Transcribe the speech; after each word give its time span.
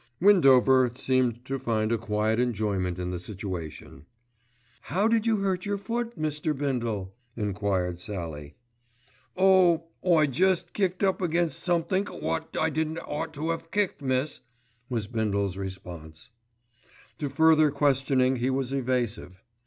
Windover 0.19 0.89
seemed 0.95 1.45
to 1.45 1.59
find 1.59 1.91
a 1.91 1.97
quiet 1.99 2.39
enjoyment 2.39 2.97
in 2.97 3.11
the 3.11 3.19
situation. 3.19 4.07
"How 4.81 5.07
did 5.07 5.27
you 5.27 5.37
hurt 5.41 5.63
your 5.63 5.77
foot, 5.77 6.17
Mr. 6.19 6.57
Bindle?" 6.57 7.13
enquired 7.37 7.99
Sallie. 7.99 8.55
"Oh! 9.37 9.89
I 10.03 10.25
jest 10.25 10.73
kicked 10.73 11.03
up 11.03 11.21
against 11.21 11.61
somethink 11.61 12.11
wot 12.11 12.57
I 12.59 12.71
didn't 12.71 12.97
ought 12.97 13.31
to 13.35 13.51
'ave 13.51 13.67
kicked, 13.69 14.01
miss," 14.01 14.41
was 14.89 15.05
Bindle's 15.05 15.55
response. 15.55 16.31
To 17.19 17.29
further 17.29 17.69
questioning 17.69 18.37
he 18.37 18.49
was 18.49 18.73
evasive. 18.73 19.43